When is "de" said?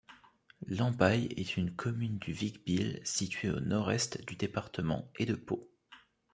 5.27-5.35